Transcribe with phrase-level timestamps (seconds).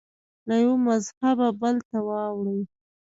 [0.47, 2.61] له یوه مذهبه بل ته واوړي